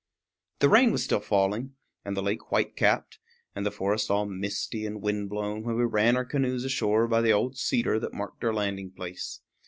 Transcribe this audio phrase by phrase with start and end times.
[0.61, 3.19] The rain was still falling, and the lake white capped,
[3.55, 7.21] and the forest all misty and wind blown when we ran our canoes ashore by
[7.21, 9.41] the old cedar that marked our landing place.